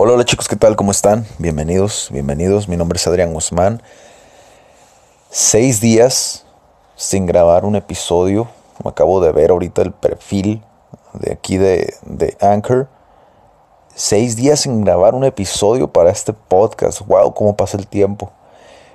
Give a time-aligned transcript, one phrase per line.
[0.00, 0.76] Hola, hola chicos, ¿qué tal?
[0.76, 1.26] ¿Cómo están?
[1.38, 2.68] Bienvenidos, bienvenidos.
[2.68, 3.82] Mi nombre es Adrián Guzmán.
[5.28, 6.46] Seis días
[6.94, 8.46] sin grabar un episodio.
[8.84, 10.62] acabo de ver ahorita el perfil
[11.14, 12.86] de aquí de, de Anchor.
[13.96, 17.00] Seis días sin grabar un episodio para este podcast.
[17.04, 18.30] Wow, cómo pasa el tiempo.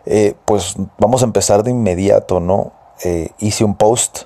[0.06, 2.72] Eh, pues vamos a empezar de inmediato, ¿no?
[3.04, 4.22] Eh, hice un post.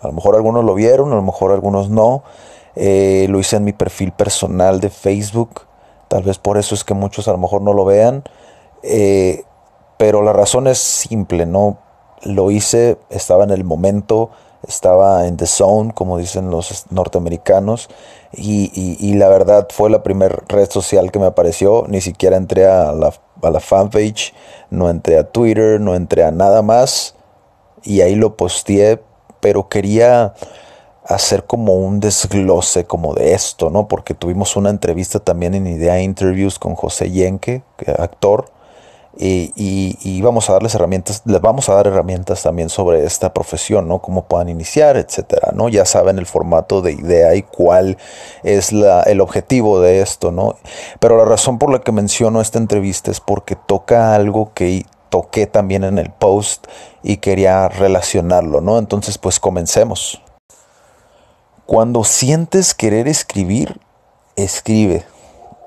[0.00, 2.22] A lo mejor algunos lo vieron, a lo mejor algunos no.
[2.76, 5.66] Eh, lo hice en mi perfil personal de Facebook.
[6.12, 8.22] Tal vez por eso es que muchos a lo mejor no lo vean.
[8.82, 9.44] Eh,
[9.96, 11.78] pero la razón es simple, ¿no?
[12.20, 14.28] Lo hice, estaba en el momento,
[14.68, 17.88] estaba en the zone, como dicen los norteamericanos,
[18.30, 22.92] y, la verdad fue la primera red social que me apareció, ni siquiera entré a
[22.92, 24.34] la, a la fanpage,
[24.68, 27.14] no entré a Twitter, no entré a nada más,
[27.82, 29.00] y ahí lo posteé,
[29.40, 30.34] pero quería
[31.04, 33.88] hacer como un desglose como de esto, ¿no?
[33.88, 37.62] Porque tuvimos una entrevista también en Idea Interviews con José Yenke,
[37.98, 38.46] actor,
[39.14, 39.52] y,
[40.00, 44.00] y, vamos a darles herramientas, les vamos a dar herramientas también sobre esta profesión, ¿no?
[44.00, 45.68] Cómo puedan iniciar, etcétera, ¿no?
[45.68, 47.98] Ya saben el formato de idea y cuál
[48.42, 50.56] es el objetivo de esto, ¿no?
[50.98, 55.46] Pero la razón por la que menciono esta entrevista es porque toca algo que toqué
[55.46, 56.66] también en el post
[57.02, 58.78] y quería relacionarlo, ¿no?
[58.78, 60.21] Entonces, pues comencemos.
[61.72, 63.80] Cuando sientes querer escribir,
[64.36, 65.06] escribe.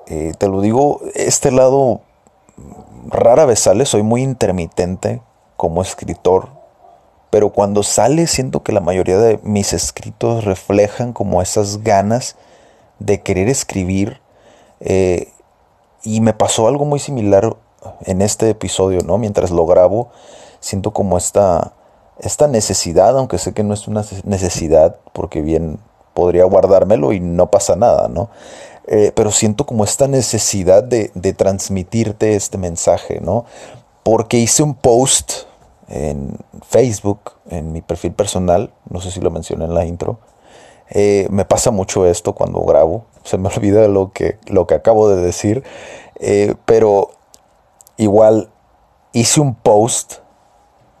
[0.06, 2.02] Eh, te lo digo, este lado
[3.08, 5.20] rara vez sale, soy muy intermitente
[5.56, 6.50] como escritor,
[7.28, 12.36] pero cuando sale siento que la mayoría de mis escritos reflejan como esas ganas
[13.00, 14.20] de querer escribir.
[14.78, 15.32] Eh,
[16.04, 17.56] y me pasó algo muy similar
[18.02, 19.18] en este episodio, ¿no?
[19.18, 20.10] Mientras lo grabo,
[20.60, 21.72] siento como esta,
[22.20, 25.80] esta necesidad, aunque sé que no es una necesidad, porque bien
[26.16, 28.30] podría guardármelo y no pasa nada, ¿no?
[28.86, 33.44] Eh, pero siento como esta necesidad de, transmitirte este mensaje, ¿no?
[34.02, 35.42] Porque hice un post
[35.88, 40.18] en Facebook, en mi perfil personal, no sé si lo mencioné en la intro,
[40.88, 45.10] eh, me pasa mucho esto cuando grabo, se me olvida lo que, lo que acabo
[45.10, 45.64] de decir,
[46.18, 47.10] eh, pero
[47.98, 48.48] igual
[49.12, 50.14] hice un post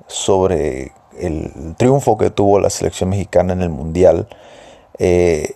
[0.08, 4.28] sobre el triunfo que tuvo la selección mexicana en el Mundial
[4.98, 5.54] eh,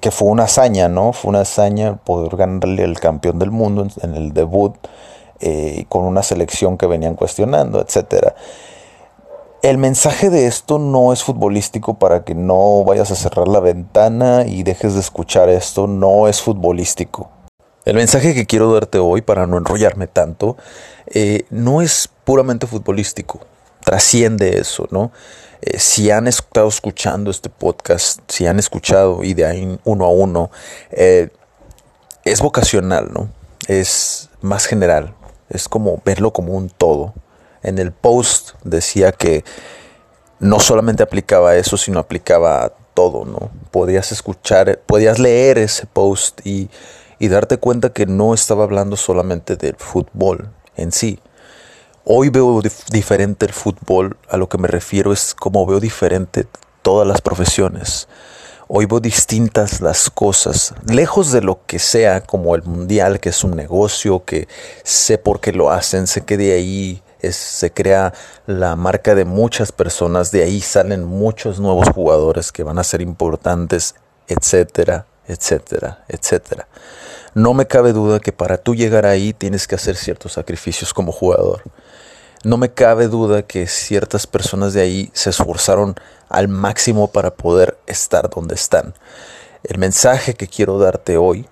[0.00, 1.12] que fue una hazaña, ¿no?
[1.12, 4.74] Fue una hazaña poder ganarle al campeón del mundo en, el debut
[5.40, 8.34] eh, con una selección que venían cuestionando, etcétera.
[9.62, 14.44] El mensaje de esto no es futbolístico para que no vayas a cerrar la ventana
[14.46, 17.30] y dejes de escuchar esto, no es futbolístico.
[17.84, 20.56] El mensaje que quiero darte hoy, para no enrollarme tanto,
[21.06, 23.40] eh, no es puramente futbolístico,
[23.84, 25.12] trasciende eso, ¿no?
[25.66, 30.10] Eh, si han estado escuchando este podcast, si han escuchado y de ahí uno a
[30.10, 30.50] uno,
[30.92, 31.28] eh,
[32.24, 33.28] es vocacional, ¿no?
[33.66, 35.14] Es más general,
[35.50, 37.14] es como verlo como un todo.
[37.64, 39.44] En el post decía que
[40.38, 43.50] no solamente aplicaba eso, sino aplicaba a todo, ¿no?
[43.72, 46.70] Podías escuchar, podías leer ese post y,
[47.18, 51.18] y darte cuenta que no estaba hablando solamente del fútbol en sí,
[52.08, 52.62] Hoy veo
[52.92, 56.46] diferente el fútbol, a lo que me refiero es como veo diferente
[56.82, 58.06] todas las profesiones.
[58.68, 63.42] Hoy veo distintas las cosas, lejos de lo que sea como el mundial, que es
[63.42, 64.46] un negocio, que
[64.84, 68.14] sé por qué lo hacen, sé que de ahí se crea
[68.46, 73.00] la marca de muchas personas, de ahí salen muchos nuevos jugadores que van a ser
[73.00, 73.96] importantes,
[74.28, 76.68] etcétera, etcétera, etcétera.
[77.36, 81.12] No me cabe duda que para tú llegar ahí tienes que hacer ciertos sacrificios como
[81.12, 81.64] jugador.
[82.44, 85.96] No me cabe duda que ciertas personas de ahí se esforzaron
[86.30, 88.94] al máximo para poder estar donde están.
[89.64, 91.46] El mensaje que quiero darte hoy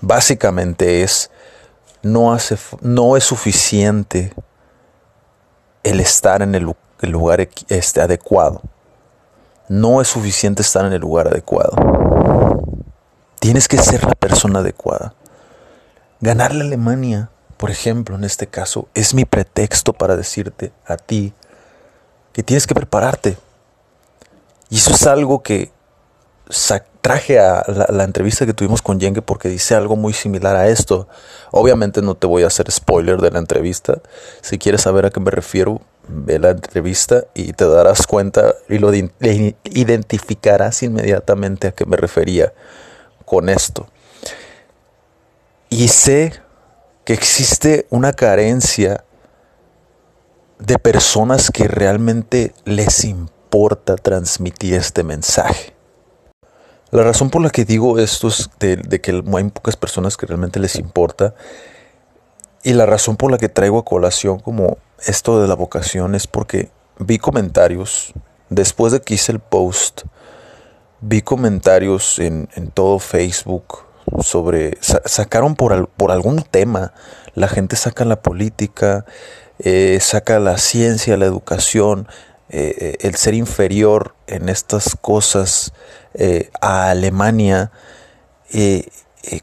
[0.00, 1.30] básicamente es
[2.02, 4.32] no, hace, no es suficiente
[5.84, 8.62] el estar en el, lugar este, adecuado.
[9.68, 12.57] No es suficiente estar en el lugar adecuado.
[13.40, 15.14] Tienes que ser la persona adecuada.
[16.20, 21.34] Ganar la Alemania por ejemplo, en este caso, es mi pretexto para decirte a ti
[22.32, 23.36] que tienes que prepararte.
[24.70, 25.72] Y eso es algo que
[27.00, 31.08] traje a la, entrevista que tuvimos con Yenge porque dice algo muy similar a esto.
[31.50, 33.98] Obviamente no te voy a hacer spoiler de la entrevista.
[34.40, 38.78] Si quieres saber a qué me refiero, ve la entrevista y te darás cuenta y
[38.78, 42.52] lo identificarás inmediatamente a qué me refería
[43.28, 43.86] con esto.
[45.70, 46.32] Y sé
[47.04, 49.04] que existe una carencia
[50.58, 55.74] de personas que realmente les importa transmitir este mensaje.
[56.90, 60.58] La razón por la que digo esto es de, que hay pocas personas que realmente
[60.58, 61.34] les importa.
[62.62, 66.26] Y la razón por la que traigo a colación como esto de la vocación es
[66.26, 68.14] porque vi comentarios
[68.48, 70.02] después de que hice el post.
[71.00, 73.88] Vi comentarios en, en todo Facebook
[74.20, 74.78] sobre...
[74.80, 76.92] sacaron por, por algún tema.
[77.34, 79.04] La gente saca la política,
[79.58, 82.08] eh, saca la ciencia, la educación,
[82.48, 85.72] eh, eh, el ser inferior en estas cosas
[86.60, 87.70] a Alemania,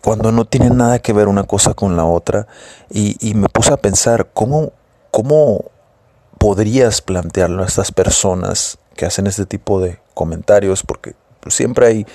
[0.02, 2.48] cuando no tiene nada que ver una cosa con la otra.
[2.90, 4.74] Y, me puse a pensar, ¿cómo,
[5.12, 5.72] ¿cómo
[6.38, 10.84] podrías plantearlo a estas personas que hacen este tipo de comentarios?
[10.84, 11.16] Porque
[11.50, 12.06] siempre hay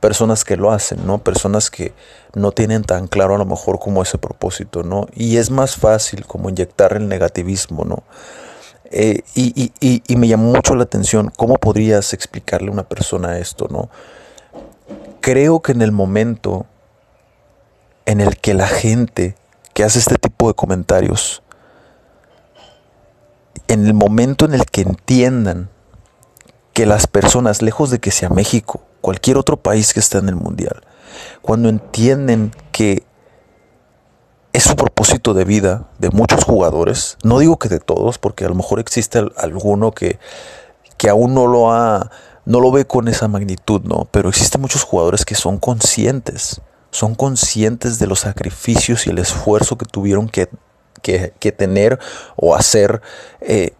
[0.00, 1.18] personas que lo hacen, ¿no?
[1.18, 1.92] Personas que
[2.34, 5.06] no tienen tan claro a lo mejor como ese propósito, ¿no?
[5.14, 8.04] Y es más fácil como inyectar el negativismo, ¿no?
[8.90, 13.66] Eh, y, y, me llamó mucho la atención cómo podrías explicarle a una persona esto,
[13.70, 13.90] ¿no?
[15.20, 16.64] Creo que en el momento
[18.06, 19.34] en el que la gente
[19.74, 21.42] que hace este tipo de comentarios,
[23.66, 25.68] en el momento en el que entiendan
[26.78, 30.36] que las personas, lejos de que sea México, cualquier otro país que esté en el
[30.36, 30.84] mundial,
[31.42, 33.02] cuando entienden que
[34.52, 38.48] es su propósito de vida de muchos jugadores, no digo que de todos, porque a
[38.48, 40.20] lo mejor existe alguno que,
[40.98, 42.12] que aún no lo ha,
[42.44, 44.06] no lo ve con esa magnitud, ¿no?
[44.12, 46.60] Pero existen muchos jugadores que son conscientes,
[46.92, 50.48] son conscientes de los sacrificios y el esfuerzo que tuvieron que,
[51.02, 51.98] que, tener
[52.36, 53.02] o hacer
[53.40, 53.72] eh,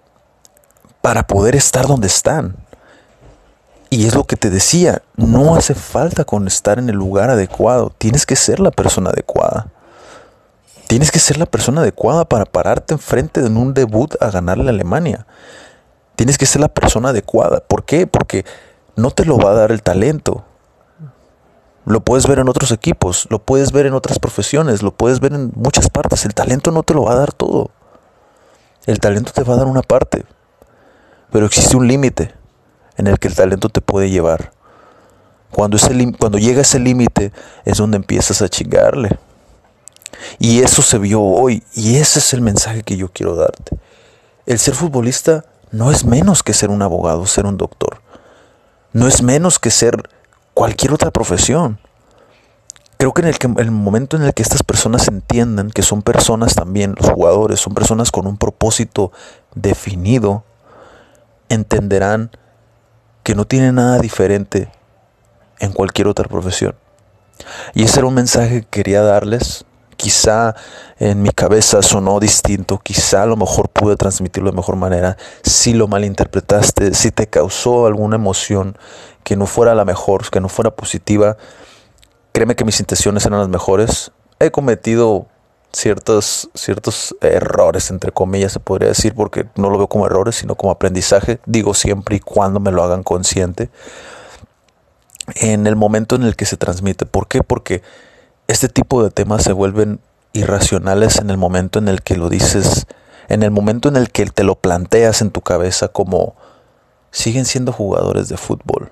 [1.00, 2.66] para poder estar donde están.
[3.90, 7.90] Y es lo que te decía, no hace falta con estar en el lugar adecuado,
[7.96, 9.68] tienes que ser la persona adecuada.
[10.86, 14.70] Tienes que ser la persona adecuada para pararte enfrente en un debut a ganarle a
[14.70, 15.26] Alemania.
[16.16, 17.60] Tienes que ser la persona adecuada.
[17.60, 18.06] ¿Por qué?
[18.06, 18.44] Porque
[18.96, 20.44] no te lo va a dar el talento.
[21.84, 25.32] Lo puedes ver en otros equipos, lo puedes ver en otras profesiones, lo puedes ver
[25.34, 26.24] en muchas partes.
[26.24, 27.70] El talento no te lo va a dar todo.
[28.86, 30.24] El talento te va a dar una parte.
[31.30, 32.37] Pero existe un límite
[32.98, 34.52] en el que el talento te puede llevar.
[35.50, 37.32] Cuando, ese, cuando llega ese límite
[37.64, 39.18] es donde empiezas a chingarle.
[40.38, 43.78] Y eso se vio hoy y ese es el mensaje que yo quiero darte.
[44.44, 48.02] El ser futbolista no es menos que ser un abogado, ser un doctor.
[48.92, 50.08] No es menos que ser
[50.54, 51.78] cualquier otra profesión.
[52.96, 56.02] Creo que en el, que, el momento en el que estas personas entiendan que son
[56.02, 59.12] personas también, los jugadores, son personas con un propósito
[59.54, 60.42] definido,
[61.48, 62.32] entenderán
[63.22, 64.70] que no tiene nada diferente
[65.60, 66.74] en cualquier otra profesión.
[67.74, 69.64] Y ese era un mensaje que quería darles.
[69.96, 70.54] Quizá
[71.00, 75.16] en mi cabeza sonó distinto, quizá a lo mejor pude transmitirlo de mejor manera.
[75.42, 78.78] Si lo malinterpretaste, si te causó alguna emoción
[79.24, 81.36] que no fuera la mejor, que no fuera positiva,
[82.32, 84.12] créeme que mis intenciones eran las mejores.
[84.38, 85.26] He cometido
[85.72, 90.54] ciertos, ciertos errores, entre comillas se podría decir, porque no lo veo como errores, sino
[90.54, 93.70] como aprendizaje, digo siempre y cuando me lo hagan consciente,
[95.36, 97.06] en el momento en el que se transmite.
[97.06, 97.42] ¿Por qué?
[97.42, 97.82] Porque
[98.46, 100.00] este tipo de temas se vuelven
[100.32, 102.86] irracionales en el momento en el que lo dices,
[103.28, 106.34] en el momento en el que te lo planteas en tu cabeza como
[107.10, 108.90] siguen siendo jugadores de fútbol.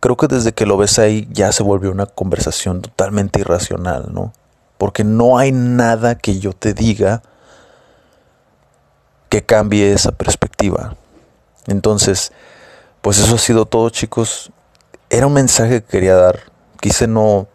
[0.00, 4.32] Creo que desde que lo ves ahí ya se volvió una conversación totalmente irracional, ¿no?
[4.78, 7.22] Porque no hay nada que yo te diga
[9.28, 10.96] que cambie esa perspectiva.
[11.66, 12.32] Entonces,
[13.02, 14.52] pues eso ha sido todo, chicos.
[15.10, 16.40] Era un mensaje que quería dar.
[16.80, 17.48] Quise no,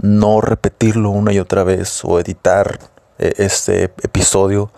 [0.00, 2.78] no repetirlo una y otra vez o editar
[3.18, 4.70] eh, este episodio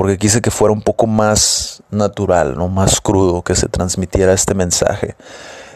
[0.00, 4.54] porque quise que fuera un poco más natural, no más crudo, que se transmitiera este
[4.54, 5.16] mensaje.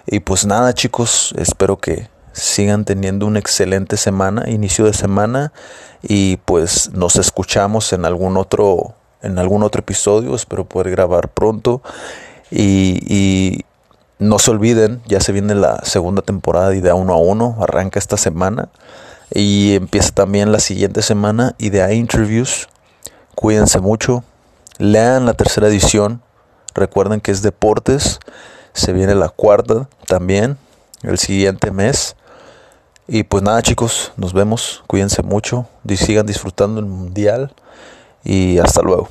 [0.07, 5.53] Y pues nada, chicos, espero que sigan teniendo una excelente semana, inicio de semana
[6.03, 11.81] y pues nos escuchamos en algún otro en algún otro episodio, espero poder grabar pronto
[12.51, 13.65] y,
[14.21, 17.99] no se olviden, ya se viene la segunda temporada de Idea 1 a 1, arranca
[17.99, 18.69] esta semana
[19.33, 22.69] y empieza también la siguiente semana Idea Interviews.
[23.35, 24.23] Cuídense mucho,
[24.79, 26.23] lean la tercera edición,
[26.75, 28.21] recuerden que es deportes,
[28.73, 30.57] se viene la cuarta también
[31.03, 32.17] el siguiente mes.
[33.07, 37.53] Y pues nada chicos, nos vemos, cuídense mucho, sigan disfrutando el mundial
[38.25, 39.09] y hasta luego.